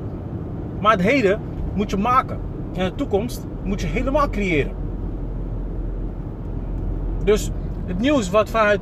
Maar 0.79 0.91
het 0.91 1.01
heden 1.01 1.39
moet 1.73 1.89
je 1.89 1.97
maken. 1.97 2.39
En 2.73 2.85
de 2.85 2.95
toekomst 2.95 3.45
moet 3.63 3.81
je 3.81 3.87
helemaal 3.87 4.29
creëren. 4.29 4.71
Dus 7.23 7.51
het 7.85 7.99
nieuws 7.99 8.29
wat 8.29 8.49
vanuit 8.49 8.81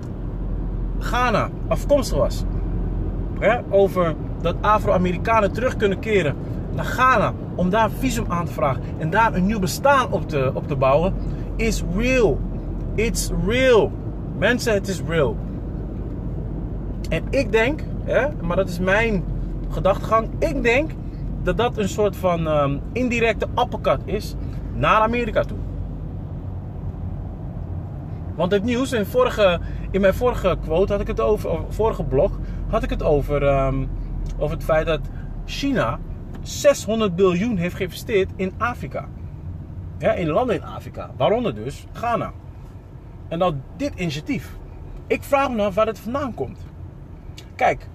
Ghana 0.99 1.49
afkomstig 1.67 2.17
was. 2.17 2.43
Hè, 3.39 3.59
over 3.69 4.15
dat 4.41 4.55
Afro-Amerikanen 4.61 5.51
terug 5.51 5.77
kunnen 5.77 5.99
keren 5.99 6.35
naar 6.75 6.85
Ghana 6.85 7.33
om 7.55 7.69
daar 7.69 7.89
visum 7.91 8.25
aan 8.27 8.45
te 8.45 8.51
vragen 8.51 8.81
en 8.97 9.09
daar 9.09 9.33
een 9.33 9.45
nieuw 9.45 9.59
bestaan 9.59 10.11
op 10.11 10.29
te, 10.29 10.51
op 10.53 10.67
te 10.67 10.75
bouwen, 10.75 11.13
is 11.55 11.83
real. 11.95 12.39
It's 12.95 13.31
real. 13.45 13.91
Mensen, 14.37 14.73
het 14.73 14.87
is 14.87 15.01
real. 15.07 15.35
En 17.09 17.23
ik 17.29 17.51
denk, 17.51 17.81
hè, 18.03 18.27
maar 18.41 18.55
dat 18.55 18.69
is 18.69 18.79
mijn 18.79 19.23
gedachtegang, 19.69 20.29
ik 20.39 20.63
denk 20.63 20.91
dat 21.43 21.57
dat 21.57 21.77
een 21.77 21.89
soort 21.89 22.15
van 22.15 22.47
um, 22.47 22.81
indirecte 22.91 23.47
uppercut 23.55 23.99
is 24.05 24.35
naar 24.73 25.01
Amerika 25.01 25.43
toe. 25.43 25.57
Want 28.35 28.51
het 28.51 28.63
nieuws, 28.63 28.91
in, 28.91 29.05
vorige, 29.05 29.59
in 29.91 30.01
mijn 30.01 30.13
vorige 30.13 30.57
quote 30.63 30.91
had 30.91 31.01
ik 31.01 31.07
het 31.07 31.19
over, 31.19 31.59
vorige 31.69 32.03
blog, 32.03 32.39
had 32.67 32.83
ik 32.83 32.89
het 32.89 33.03
over, 33.03 33.43
um, 33.43 33.89
over 34.37 34.55
het 34.55 34.65
feit 34.65 34.85
dat 34.85 34.99
China 35.45 35.99
600 36.45 37.15
biljoen 37.15 37.57
heeft 37.57 37.75
geïnvesteerd 37.75 38.31
in 38.35 38.53
Afrika. 38.57 39.07
Ja, 39.97 40.11
in 40.11 40.27
landen 40.27 40.55
in 40.55 40.63
Afrika, 40.63 41.11
waaronder 41.17 41.55
dus 41.55 41.85
Ghana. 41.93 42.33
En 43.27 43.39
dan 43.39 43.61
dit 43.77 43.93
initiatief. 43.95 44.55
Ik 45.07 45.23
vraag 45.23 45.49
me 45.49 45.63
af 45.63 45.75
waar 45.75 45.87
het 45.87 45.99
vandaan 45.99 46.33
komt. 46.33 46.59
Kijk, 47.55 47.87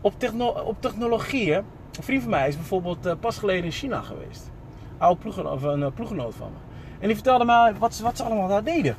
op, 0.00 0.18
techno 0.18 0.46
op 0.46 0.76
technologie, 0.80 1.54
een 1.54 1.64
vriend 2.00 2.22
van 2.22 2.30
mij 2.30 2.48
is 2.48 2.56
bijvoorbeeld 2.56 3.06
uh, 3.06 3.12
pas 3.20 3.38
geleden 3.38 3.64
in 3.64 3.70
China 3.70 4.00
geweest. 4.00 4.50
Oude 4.98 5.50
of 5.50 5.62
een 5.62 5.80
uh, 5.80 5.86
ploegenoot 5.94 6.34
van 6.34 6.50
me. 6.52 6.58
En 6.98 7.06
die 7.06 7.14
vertelde 7.14 7.44
mij 7.44 7.74
wat, 7.78 7.98
wat 7.98 8.16
ze 8.16 8.22
allemaal 8.22 8.48
daar 8.48 8.64
deden. 8.64 8.96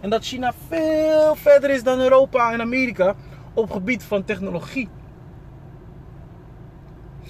En 0.00 0.10
dat 0.10 0.24
China 0.24 0.52
veel 0.68 1.34
verder 1.34 1.70
is 1.70 1.82
dan 1.82 2.00
Europa 2.00 2.52
en 2.52 2.60
Amerika 2.60 3.14
op 3.54 3.70
gebied 3.70 4.02
van 4.02 4.24
technologie. 4.24 4.88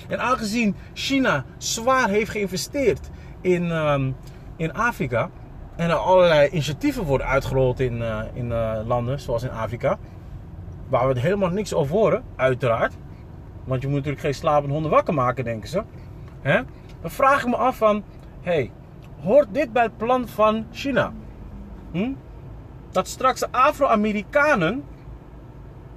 En 0.08 0.20
aangezien 0.20 0.76
China 0.92 1.44
zwaar 1.58 2.08
heeft 2.08 2.30
geïnvesteerd 2.30 3.10
in, 3.40 3.70
um, 3.70 4.16
in 4.56 4.74
Afrika. 4.74 5.30
En 5.76 5.90
er 5.90 5.96
allerlei 5.96 6.48
initiatieven 6.48 7.04
worden 7.04 7.26
uitgerold 7.26 7.80
in, 7.80 7.96
uh, 8.00 8.20
in 8.32 8.46
uh, 8.46 8.78
landen 8.86 9.20
zoals 9.20 9.42
in 9.42 9.50
Afrika. 9.50 9.98
Waar 10.88 11.08
we 11.08 11.20
helemaal 11.20 11.48
niks 11.48 11.74
over 11.74 11.94
horen, 11.94 12.24
uiteraard. 12.36 12.94
Want 13.64 13.80
je 13.80 13.86
moet 13.86 13.96
natuurlijk 13.96 14.24
geen 14.24 14.34
slapende 14.34 14.72
honden 14.72 14.90
wakker 14.90 15.14
maken, 15.14 15.44
denken 15.44 15.68
ze. 15.68 15.82
Hè? 16.40 16.60
Dan 17.00 17.10
vraag 17.10 17.42
ik 17.42 17.48
me 17.48 17.56
af 17.56 17.76
van... 17.76 18.04
Hey, 18.42 18.70
hoort 19.22 19.48
dit 19.50 19.72
bij 19.72 19.82
het 19.82 19.96
plan 19.96 20.28
van 20.28 20.66
China? 20.70 21.12
Hm? 21.90 22.12
Dat 22.90 23.08
straks 23.08 23.40
de 23.40 23.48
Afro-Amerikanen 23.50 24.84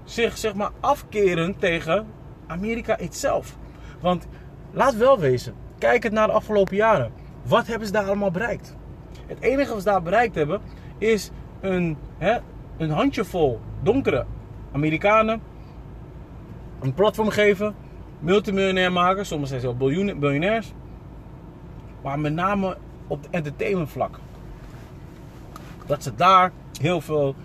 zich 0.03 0.37
zeg 0.37 0.53
maar 0.53 0.71
afkeren 0.79 1.57
tegen 1.57 2.07
Amerika 2.47 2.97
itself. 2.97 3.57
Want 3.99 4.27
laat 4.71 4.95
wel 4.95 5.19
wezen, 5.19 5.53
kijk 5.77 6.03
het 6.03 6.13
naar 6.13 6.27
de 6.27 6.33
afgelopen 6.33 6.75
jaren. 6.75 7.11
Wat 7.43 7.67
hebben 7.67 7.87
ze 7.87 7.93
daar 7.93 8.05
allemaal 8.05 8.31
bereikt? 8.31 8.75
Het 9.25 9.39
enige 9.39 9.69
wat 9.69 9.81
ze 9.81 9.89
daar 9.89 10.01
bereikt 10.01 10.35
hebben 10.35 10.61
is 10.97 11.31
een, 11.61 11.97
hè, 12.17 12.37
een 12.77 12.89
handjevol 12.89 13.59
donkere 13.81 14.25
Amerikanen 14.71 15.41
een 16.79 16.93
platform 16.93 17.29
geven, 17.29 17.75
multimiljonair 18.19 18.91
maken. 18.91 19.25
Sommigen 19.25 19.59
zijn 19.59 19.77
zelfs 19.77 20.17
biljonairs. 20.19 20.73
Maar 22.01 22.19
met 22.19 22.33
name 22.33 22.77
op 23.07 23.21
het 23.21 23.31
entertainment 23.31 23.89
vlak. 23.89 24.19
Dat 25.85 26.03
ze 26.03 26.15
daar 26.15 26.51
heel 26.79 27.01
veel 27.01 27.35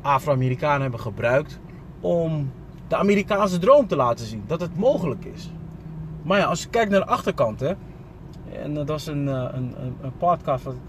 Afro-Amerikanen 0.00 0.80
hebben 0.80 1.00
gebruikt 1.00 1.58
om 2.00 2.52
de 2.88 2.96
Amerikaanse 2.96 3.58
droom 3.58 3.86
te 3.86 3.96
laten 3.96 4.26
zien. 4.26 4.44
Dat 4.46 4.60
het 4.60 4.76
mogelijk 4.76 5.24
is. 5.24 5.50
Maar 6.22 6.38
ja, 6.38 6.44
als 6.44 6.62
je 6.62 6.68
kijkt 6.68 6.90
naar 6.90 7.00
de 7.00 7.06
achterkant, 7.06 7.60
hè, 7.60 7.72
en 8.52 8.74
dat 8.74 8.90
is 8.90 9.06
een, 9.06 9.26
een, 9.26 9.82
een, 9.82 9.96
een 10.00 10.16
podcast 10.18 10.64
wat 10.64 10.74
ik 10.74 10.80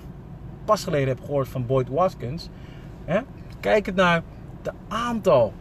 pas 0.65 0.83
geleden 0.83 1.07
heb 1.07 1.19
gehoord 1.19 1.47
van 1.47 1.65
Boyd 1.65 1.89
Watkins. 1.89 2.49
Hè, 3.05 3.19
kijk 3.59 3.85
het 3.85 3.95
naar 3.95 4.23
het 4.61 4.73
aantal. 4.87 5.53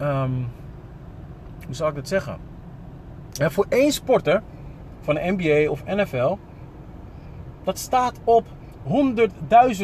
Um, 0.00 0.48
hoe 1.66 1.74
zal 1.74 1.88
ik 1.88 1.94
dat 1.94 2.08
zeggen? 2.08 2.38
Voor 3.32 3.66
één 3.68 3.92
sporter 3.92 4.42
van 5.00 5.14
de 5.14 5.34
NBA 5.36 5.70
of 5.70 5.84
NFL, 5.84 6.36
dat 7.62 7.78
staat 7.78 8.20
op 8.24 8.46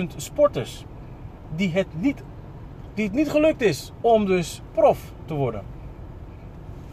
100.000 0.00 0.06
sporters 0.16 0.84
die 1.56 1.72
het, 1.72 1.86
niet, 1.96 2.22
die 2.94 3.04
het 3.04 3.14
niet 3.14 3.30
gelukt 3.30 3.62
is 3.62 3.92
om 4.00 4.26
dus 4.26 4.62
prof 4.72 5.12
te 5.24 5.34
worden. 5.34 5.62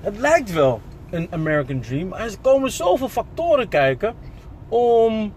Het 0.01 0.17
lijkt 0.17 0.53
wel 0.53 0.81
een 1.11 1.27
American 1.31 1.79
Dream. 1.79 2.13
Er 2.13 2.35
komen 2.41 2.71
zoveel 2.71 3.09
factoren 3.09 3.67
kijken 3.67 4.15
om 4.69 5.33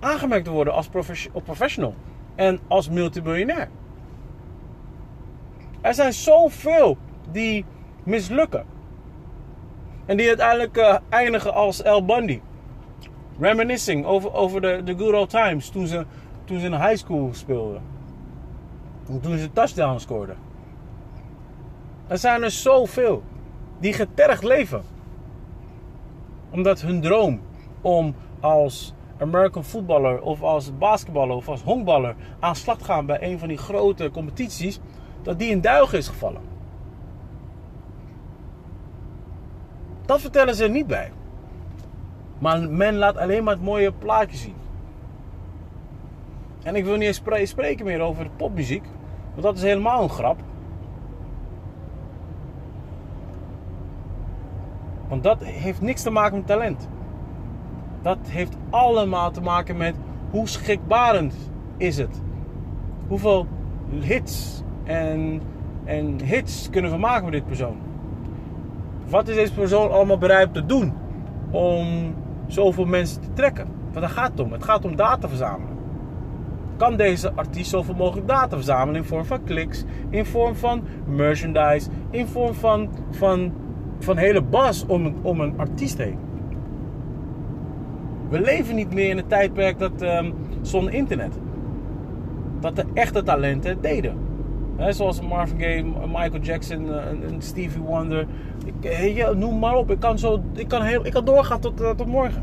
aangemerkt 0.00 0.44
te 0.44 0.50
worden 0.50 0.72
als 0.72 0.88
professional 1.44 1.94
en 2.34 2.60
als 2.68 2.88
multimiljonair. 2.88 3.68
Er 5.80 5.94
zijn 5.94 6.12
zoveel 6.12 6.96
die 7.30 7.64
mislukken. 8.02 8.64
En 10.06 10.16
die 10.16 10.28
uiteindelijk 10.28 10.76
uh, 10.76 10.96
eindigen 11.08 11.54
als 11.54 11.82
El 11.82 12.04
Bundy. 12.04 12.40
Reminiscing 13.40 14.04
over, 14.04 14.60
de, 14.60 14.94
good 14.96 15.14
old 15.14 15.30
times 15.30 15.68
toen 15.68 15.86
ze, 15.86 16.06
toen 16.44 16.60
ze 16.60 16.66
in 16.66 16.72
high 16.72 16.96
school 16.96 17.30
speelden. 17.32 17.82
En 19.08 19.20
toen 19.20 19.38
ze 19.38 19.52
touchdown 19.52 19.98
scoorden. 19.98 20.36
Er 22.06 22.18
zijn 22.18 22.42
er 22.42 22.50
zoveel 22.50 23.22
die 23.78 23.92
getergd 23.92 24.42
leven. 24.42 24.82
Omdat 26.50 26.80
hun 26.80 27.00
droom 27.00 27.40
om 27.80 28.14
als 28.40 28.94
American 29.18 29.64
voetballer 29.64 30.22
of 30.22 30.42
als 30.42 30.78
basketballer 30.78 31.36
of 31.36 31.48
als 31.48 31.62
honkballer 31.62 32.16
aan 32.40 32.56
slag 32.56 32.84
gaan 32.84 33.06
bij 33.06 33.22
een 33.22 33.38
van 33.38 33.48
die 33.48 33.56
grote 33.56 34.10
competities, 34.10 34.80
dat 35.22 35.38
die 35.38 35.50
in 35.50 35.60
duigen 35.60 35.98
is 35.98 36.08
gevallen. 36.08 36.40
Dat 40.04 40.20
vertellen 40.20 40.54
ze 40.54 40.64
er 40.64 40.70
niet 40.70 40.86
bij. 40.86 41.12
Maar 42.38 42.70
men 42.70 42.96
laat 42.96 43.16
alleen 43.16 43.44
maar 43.44 43.54
het 43.54 43.62
mooie 43.62 43.92
plaatje 43.92 44.36
zien. 44.36 44.54
En 46.62 46.74
ik 46.74 46.84
wil 46.84 46.96
niet 46.96 47.22
eens 47.26 47.48
spreken 47.48 47.84
meer 47.84 48.00
over 48.00 48.30
popmuziek, 48.36 48.84
want 49.30 49.42
dat 49.42 49.56
is 49.56 49.62
helemaal 49.62 50.02
een 50.02 50.08
grap. 50.08 50.40
Want 55.08 55.22
dat 55.22 55.44
heeft 55.44 55.80
niks 55.80 56.02
te 56.02 56.10
maken 56.10 56.36
met 56.36 56.46
talent. 56.46 56.88
Dat 58.02 58.18
heeft 58.22 58.56
allemaal 58.70 59.30
te 59.30 59.40
maken 59.40 59.76
met 59.76 59.94
hoe 60.30 60.48
schrikbarend 60.48 61.50
is 61.76 61.96
het. 61.96 62.22
Hoeveel 63.08 63.46
hits 64.00 64.62
en, 64.84 65.40
en 65.84 66.20
hits 66.24 66.70
kunnen 66.70 66.90
we 66.90 66.96
maken 66.96 67.24
met 67.24 67.32
dit 67.32 67.46
persoon. 67.46 67.76
Wat 69.08 69.28
is 69.28 69.34
deze 69.34 69.54
persoon 69.54 69.90
allemaal 69.90 70.18
bereid 70.18 70.54
te 70.54 70.66
doen 70.66 70.92
om 71.50 72.14
zoveel 72.46 72.84
mensen 72.84 73.20
te 73.20 73.32
trekken? 73.32 73.66
Want 73.82 74.00
daar 74.00 74.08
gaat 74.08 74.30
het 74.30 74.40
om. 74.40 74.52
Het 74.52 74.64
gaat 74.64 74.84
om 74.84 74.96
data 74.96 75.28
verzamelen. 75.28 75.76
Kan 76.76 76.96
deze 76.96 77.32
artiest 77.34 77.70
zoveel 77.70 77.94
mogelijk 77.94 78.28
data 78.28 78.56
verzamelen 78.56 79.00
in 79.00 79.04
vorm 79.04 79.24
van 79.24 79.44
kliks, 79.44 79.84
in 80.10 80.26
vorm 80.26 80.54
van 80.54 80.82
merchandise, 81.06 81.90
in 82.10 82.26
vorm 82.26 82.54
van, 82.54 82.90
van, 83.10 83.52
van 83.98 84.16
hele 84.16 84.42
bas 84.42 84.86
om, 84.86 85.14
om 85.22 85.40
een 85.40 85.54
artiest 85.56 85.98
heen? 85.98 86.18
We 88.28 88.40
leven 88.40 88.74
niet 88.74 88.94
meer 88.94 89.08
in 89.08 89.18
een 89.18 89.26
tijdperk 89.26 89.78
dat 89.78 90.02
um, 90.02 90.34
zonder 90.62 90.94
internet. 90.94 91.38
Dat 92.60 92.76
de 92.76 92.84
echte 92.94 93.22
talenten 93.22 93.80
deden. 93.80 94.14
zoals 94.88 95.20
Marvin 95.20 95.60
Gaye, 95.60 95.84
Michael 96.06 96.40
Jackson, 96.40 96.92
eh, 96.92 97.06
en 97.06 97.34
Stevie 97.38 97.82
Wonder. 97.82 98.26
Ik, 98.64 98.84
eh, 98.84 99.30
noem 99.30 99.58
maar 99.58 99.74
op. 99.74 99.90
Ik 99.90 100.00
kan, 100.00 100.18
zo, 100.18 100.42
ik 100.54 100.68
kan, 100.68 100.82
heel, 100.82 101.06
ik 101.06 101.12
kan 101.12 101.24
doorgaan 101.24 101.60
tot, 101.60 101.80
uh, 101.80 101.90
tot 101.90 102.06
morgen. 102.06 102.42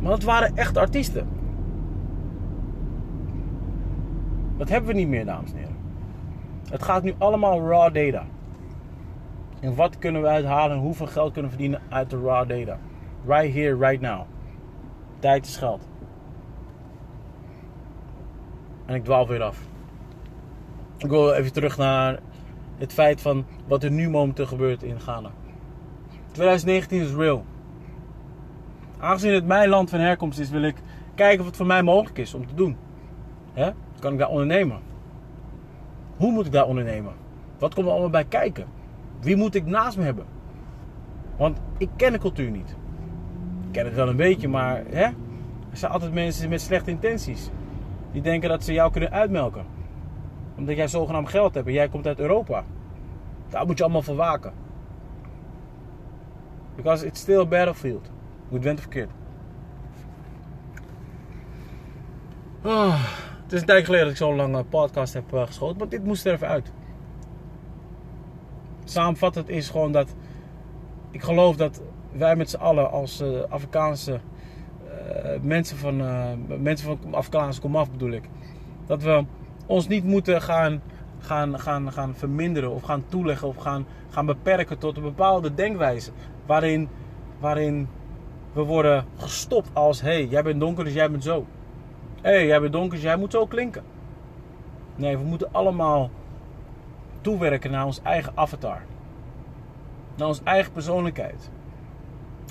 Maar 0.00 0.10
dat 0.10 0.22
waren 0.22 0.56
echte 0.56 0.80
artiesten. 0.80 1.26
Dat 4.56 4.68
hebben 4.68 4.90
we 4.90 4.96
niet 4.96 5.08
meer, 5.08 5.24
dames 5.24 5.50
en 5.50 5.56
heren. 5.56 5.76
Het 6.70 6.82
gaat 6.82 7.02
nu 7.02 7.14
allemaal 7.18 7.68
raw 7.68 7.94
data. 7.94 8.24
En 9.60 9.74
wat 9.74 9.98
kunnen 9.98 10.22
we 10.22 10.28
uithalen 10.28 10.76
en 10.76 10.82
hoeveel 10.82 11.06
geld 11.06 11.32
kunnen 11.32 11.50
we 11.50 11.56
verdienen 11.56 11.82
uit 11.88 12.10
de 12.10 12.20
raw 12.20 12.48
data? 12.48 12.78
Right 13.26 13.54
here, 13.54 13.76
right 13.76 14.00
now. 14.00 14.20
Tijd 15.18 15.46
is 15.46 15.56
geld. 15.56 15.88
En 18.86 18.94
ik 18.94 19.04
dwaal 19.04 19.26
weer 19.26 19.42
af. 19.42 19.58
Ik 20.96 21.08
wil 21.08 21.32
even 21.32 21.52
terug 21.52 21.76
naar 21.76 22.18
het 22.78 22.92
feit 22.92 23.20
van 23.20 23.44
wat 23.66 23.82
er 23.82 23.90
nu 23.90 24.10
momenteel 24.10 24.46
gebeurt 24.46 24.82
in 24.82 25.00
Ghana. 25.00 25.30
2019 26.32 27.00
is 27.00 27.14
real. 27.14 27.44
Aangezien 28.98 29.32
het 29.32 29.46
mijn 29.46 29.68
land 29.68 29.90
van 29.90 29.98
herkomst 29.98 30.38
is, 30.38 30.50
wil 30.50 30.62
ik 30.62 30.76
kijken 31.14 31.44
wat 31.44 31.56
voor 31.56 31.66
mij 31.66 31.82
mogelijk 31.82 32.18
is 32.18 32.34
om 32.34 32.46
te 32.46 32.54
doen. 32.54 32.76
Hè? 33.52 33.70
Kan 33.98 34.12
ik 34.12 34.18
daar 34.18 34.28
ondernemen? 34.28 34.80
Hoe 36.16 36.32
moet 36.32 36.46
ik 36.46 36.52
daar 36.52 36.66
ondernemen? 36.66 37.12
Wat 37.58 37.74
komt 37.74 37.86
er 37.86 37.92
allemaal 37.92 38.10
bij 38.10 38.24
kijken? 38.24 38.66
Wie 39.20 39.36
moet 39.36 39.54
ik 39.54 39.66
naast 39.66 39.96
me 39.96 40.04
hebben? 40.04 40.26
Want 41.36 41.58
ik 41.78 41.88
ken 41.96 42.12
de 42.12 42.18
cultuur 42.18 42.50
niet. 42.50 42.70
Ik 43.66 43.72
ken 43.72 43.84
het 43.84 43.94
wel 43.94 44.08
een 44.08 44.16
beetje, 44.16 44.48
maar 44.48 44.82
hè? 44.88 45.04
er 45.70 45.76
zijn 45.76 45.92
altijd 45.92 46.12
mensen 46.12 46.48
met 46.48 46.60
slechte 46.60 46.90
intenties. 46.90 47.50
Die 48.12 48.22
denken 48.22 48.48
dat 48.48 48.64
ze 48.64 48.72
jou 48.72 48.90
kunnen 48.92 49.10
uitmelken. 49.10 49.64
Omdat 50.56 50.76
jij 50.76 50.88
zogenaamd 50.88 51.28
geld 51.28 51.54
hebt 51.54 51.66
en 51.66 51.72
jij 51.72 51.88
komt 51.88 52.06
uit 52.06 52.18
Europa. 52.18 52.64
Daar 53.48 53.66
moet 53.66 53.76
je 53.78 53.82
allemaal 53.82 54.02
voor 54.02 54.16
waken. 54.16 54.52
Because 56.76 57.06
it's 57.06 57.20
still 57.20 57.40
a 57.40 57.46
battlefield. 57.46 58.10
Goed 58.48 58.60
bent 58.60 58.76
of 58.76 58.82
verkeerd. 58.82 59.10
Oh, 62.62 63.04
het 63.42 63.52
is 63.52 63.60
een 63.60 63.66
tijd 63.66 63.84
geleden 63.84 64.04
dat 64.04 64.14
ik 64.14 64.20
zo'n 64.20 64.36
lange 64.36 64.64
podcast 64.64 65.14
heb 65.14 65.34
uh, 65.34 65.46
geschoten. 65.46 65.78
Maar 65.78 65.88
dit 65.88 66.04
moest 66.04 66.26
er 66.26 66.32
even 66.32 66.48
uit. 66.48 66.72
Samenvattend 68.90 69.48
is 69.48 69.68
gewoon 69.68 69.92
dat... 69.92 70.14
Ik 71.10 71.22
geloof 71.22 71.56
dat 71.56 71.82
wij 72.12 72.36
met 72.36 72.50
z'n 72.50 72.56
allen 72.56 72.90
als 72.90 73.20
uh, 73.20 73.40
Afrikaanse 73.48 74.20
uh, 74.84 75.40
mensen 75.42 75.76
van, 75.76 76.00
uh, 76.00 76.24
mensen 76.58 76.86
van 76.86 77.14
Afrikaanse 77.14 77.60
komaf 77.60 77.90
bedoel 77.90 78.10
ik, 78.10 78.28
dat 78.86 79.02
we 79.02 79.24
ons 79.66 79.88
niet 79.88 80.04
moeten 80.04 80.42
gaan, 80.42 80.82
gaan, 81.18 81.60
gaan, 81.60 81.92
gaan 81.92 82.14
verminderen 82.14 82.70
of 82.70 82.82
gaan 82.82 83.04
toeleggen 83.08 83.48
of 83.48 83.56
gaan, 83.56 83.86
gaan 84.10 84.26
beperken 84.26 84.78
tot 84.78 84.96
een 84.96 85.02
bepaalde 85.02 85.54
denkwijze. 85.54 86.10
Waarin, 86.46 86.88
waarin 87.38 87.88
we 88.52 88.62
worden 88.62 89.04
gestopt 89.16 89.70
als: 89.72 90.00
hé, 90.00 90.08
hey, 90.08 90.26
jij 90.26 90.42
bent 90.42 90.60
donker, 90.60 90.84
dus 90.84 90.94
jij 90.94 91.10
bent 91.10 91.24
zo. 91.24 91.46
Hé, 92.22 92.30
hey, 92.30 92.46
jij 92.46 92.60
bent 92.60 92.72
donker, 92.72 92.90
dus 92.90 93.02
jij 93.02 93.16
moet 93.16 93.32
zo 93.32 93.46
klinken. 93.46 93.82
Nee, 94.96 95.16
we 95.16 95.24
moeten 95.24 95.48
allemaal 95.52 96.10
toewerken 97.20 97.70
naar 97.70 97.86
ons 97.86 98.02
eigen 98.02 98.32
avatar. 98.34 98.82
Naar 100.16 100.28
onze 100.28 100.40
eigen 100.44 100.72
persoonlijkheid. 100.72 101.50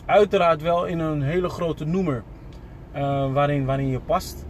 Uiteraard 0.06 0.62
wel 0.62 0.86
in 0.86 1.00
een 1.00 1.22
hele 1.22 1.50
grote 1.50 1.86
noemer 1.86 2.24
uh, 2.96 3.34
waarin, 3.34 3.66
waarin 3.66 3.88
je 3.88 4.00
past. 4.00 4.46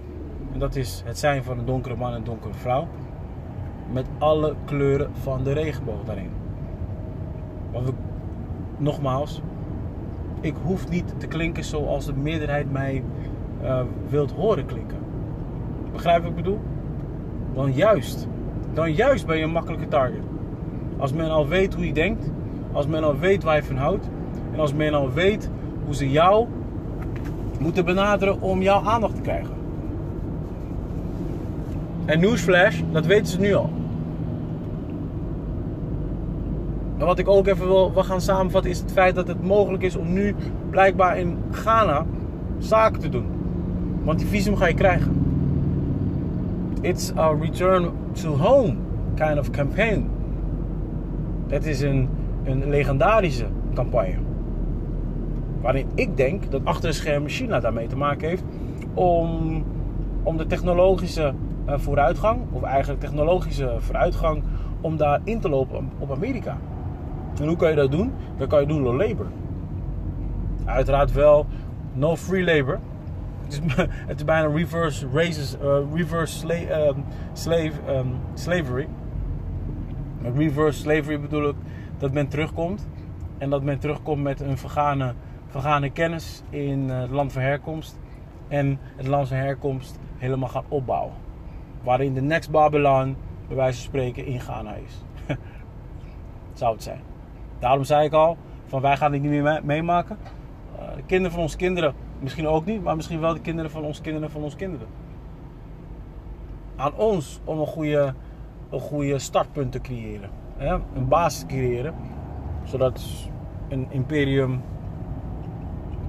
En 0.53 0.59
dat 0.59 0.75
is 0.75 1.03
het 1.05 1.19
zijn 1.19 1.43
van 1.43 1.59
een 1.59 1.65
donkere 1.65 1.95
man 1.95 2.11
en 2.11 2.17
een 2.17 2.23
donkere 2.23 2.53
vrouw. 2.53 2.87
Met 3.91 4.05
alle 4.17 4.55
kleuren 4.65 5.11
van 5.21 5.43
de 5.43 5.51
regenboog 5.51 6.03
daarin. 6.05 6.31
Want 7.71 7.85
we, 7.85 7.93
nogmaals, 8.77 9.41
ik 10.41 10.55
hoef 10.63 10.89
niet 10.89 11.13
te 11.17 11.27
klinken 11.27 11.63
zoals 11.63 12.05
de 12.05 12.13
meerderheid 12.13 12.71
mij 12.71 13.03
uh, 13.63 13.81
wilt 14.09 14.31
horen 14.31 14.65
klinken. 14.65 14.97
Begrijp 15.91 16.21
wat 16.21 16.29
ik 16.29 16.35
bedoel? 16.35 16.59
Dan 17.53 17.71
juist, 17.71 18.27
dan 18.73 18.93
juist 18.93 19.25
ben 19.25 19.37
je 19.37 19.43
een 19.43 19.51
makkelijke 19.51 19.87
target. 19.87 20.23
Als 20.97 21.13
men 21.13 21.29
al 21.29 21.47
weet 21.47 21.73
hoe 21.73 21.85
je 21.85 21.93
denkt, 21.93 22.31
als 22.71 22.87
men 22.87 23.03
al 23.03 23.17
weet 23.17 23.43
waar 23.43 23.55
je 23.55 23.63
van 23.63 23.77
houdt, 23.77 24.09
en 24.53 24.59
als 24.59 24.73
men 24.73 24.93
al 24.93 25.11
weet 25.11 25.49
hoe 25.85 25.95
ze 25.95 26.11
jou 26.11 26.47
moeten 27.59 27.85
benaderen 27.85 28.41
om 28.41 28.61
jouw 28.61 28.81
aandacht 28.83 29.15
te 29.15 29.21
krijgen. 29.21 29.53
En 32.05 32.19
newsflash, 32.19 32.81
dat 32.91 33.05
weten 33.05 33.27
ze 33.27 33.39
nu 33.39 33.53
al. 33.53 33.69
En 36.97 37.05
wat 37.05 37.19
ik 37.19 37.27
ook 37.27 37.47
even 37.47 37.67
wil, 37.67 37.93
wil 37.93 38.03
gaan 38.03 38.21
samenvatten 38.21 38.71
is 38.71 38.79
het 38.79 38.91
feit 38.91 39.15
dat 39.15 39.27
het 39.27 39.43
mogelijk 39.43 39.83
is 39.83 39.95
om 39.95 40.13
nu 40.13 40.35
blijkbaar 40.69 41.17
in 41.17 41.37
Ghana 41.51 42.05
zaken 42.57 42.99
te 42.99 43.09
doen. 43.09 43.25
Want 44.03 44.19
die 44.19 44.27
visum 44.27 44.55
ga 44.55 44.67
je 44.67 44.73
krijgen. 44.73 45.23
It's 46.81 47.11
a 47.17 47.35
return 47.41 47.91
to 48.11 48.35
home 48.35 48.75
kind 49.15 49.39
of 49.39 49.49
campaign. 49.49 50.09
Het 51.47 51.65
is 51.65 51.81
een, 51.81 52.09
een 52.43 52.69
legendarische 52.69 53.45
campagne. 53.73 54.17
Waarin 55.61 55.87
ik 55.95 56.17
denk 56.17 56.51
dat 56.51 56.61
achter 56.65 56.89
de 56.89 56.95
schermen 56.95 57.29
China 57.29 57.59
daarmee 57.59 57.87
te 57.87 57.97
maken 57.97 58.27
heeft 58.27 58.43
om, 58.93 59.63
om 60.23 60.37
de 60.37 60.45
technologische 60.45 61.33
uh, 61.67 61.77
vooruitgang, 61.77 62.39
of 62.51 62.61
eigenlijk 62.61 62.99
technologische 62.99 63.75
vooruitgang, 63.77 64.43
om 64.81 64.97
daar 64.97 65.19
in 65.23 65.39
te 65.39 65.49
lopen 65.49 65.89
op 65.99 66.11
Amerika. 66.11 66.57
En 67.41 67.47
hoe 67.47 67.55
kan 67.55 67.69
je 67.69 67.75
dat 67.75 67.91
doen? 67.91 68.11
Dat 68.37 68.47
kan 68.47 68.61
je 68.61 68.67
doen 68.67 68.83
door 68.83 68.95
labor. 68.95 69.25
Uiteraard 70.65 71.11
wel 71.11 71.45
no 71.93 72.15
free 72.15 72.43
labor. 72.43 72.79
Het 73.49 73.61
is, 73.63 73.85
het 74.07 74.25
bijna 74.25 74.47
reverse, 74.47 75.07
races, 75.13 75.55
uh, 75.63 75.77
reverse 75.93 76.63
um, 76.87 77.03
slave, 77.33 77.71
um, 77.87 78.19
slavery. 78.33 78.87
Met 80.17 80.37
reverse 80.37 80.79
slavery 80.79 81.19
bedoel 81.19 81.49
ik 81.49 81.55
dat 81.97 82.13
men 82.13 82.27
terugkomt. 82.27 82.87
En 83.37 83.49
dat 83.49 83.63
men 83.63 83.79
terugkomt 83.79 84.23
met 84.23 84.39
een 84.39 84.57
vergane 84.57 85.13
vergane 85.47 85.89
kennis 85.89 86.43
in 86.49 86.89
eh, 86.89 86.99
het 86.99 87.09
land 87.09 87.31
van 87.31 87.41
herkomst. 87.41 87.99
En 88.47 88.79
het 88.95 89.07
land 89.07 89.27
van 89.27 89.37
herkomst 89.37 89.99
helemaal 90.17 90.49
gaan 90.49 90.63
opbouwen. 90.67 91.13
Waarin 91.83 92.13
de 92.13 92.21
next 92.21 92.51
Babylon, 92.51 93.15
bij 93.47 93.55
wijze 93.55 93.77
van 93.77 93.87
spreken, 93.87 94.25
in 94.25 94.39
Ghana 94.39 94.73
is. 94.73 95.03
Zou 96.53 96.73
het 96.73 96.83
zijn. 96.83 97.01
Daarom 97.59 97.83
zei 97.83 98.05
ik 98.05 98.13
al, 98.13 98.37
van 98.65 98.81
wij 98.81 98.97
gaan 98.97 99.11
dit 99.11 99.21
niet 99.21 99.31
meer 99.31 99.61
meemaken. 99.63 100.17
De 100.95 101.03
kinderen 101.05 101.31
van 101.31 101.41
onze 101.41 101.57
kinderen 101.57 101.93
misschien 102.19 102.47
ook 102.47 102.65
niet, 102.65 102.83
maar 102.83 102.95
misschien 102.95 103.19
wel 103.19 103.33
de 103.33 103.39
kinderen 103.39 103.71
van 103.71 103.83
onze 103.83 104.01
kinderen 104.01 104.31
van 104.31 104.41
onze 104.43 104.57
kinderen. 104.57 104.87
Aan 106.75 106.95
ons 106.95 107.39
om 107.43 107.59
een 107.59 107.67
goede, 107.67 108.13
een 108.69 108.79
goede 108.79 109.19
startpunt 109.19 109.71
te 109.71 109.81
creëren. 109.81 110.29
Hè? 110.57 110.73
Een 110.73 111.07
basis 111.07 111.39
te 111.39 111.45
creëren. 111.45 111.93
Zodat 112.63 113.05
een 113.69 113.87
imperium 113.89 114.61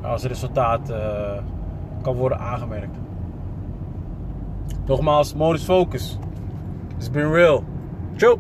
als 0.03 0.25
resultaat 0.25 0.91
uh, 0.91 1.43
kan 2.03 2.15
worden 2.17 2.39
aangemerkt. 2.39 2.99
Nogmaals, 4.87 5.35
modus 5.35 5.63
focus. 5.63 6.19
It's 6.97 7.11
been 7.11 7.33
real. 7.33 7.65
Ciao! 8.17 8.39